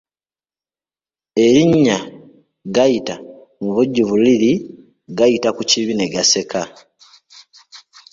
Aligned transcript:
Erinnya 1.43 1.97
Gayita 2.75 3.15
mu 3.61 3.69
bujjuvu 3.75 4.15
liri 4.23 4.51
Gayita 5.17 5.49
ku 5.55 5.61
kibi 5.69 5.93
ne 5.95 6.05
gaseka. 6.13 6.61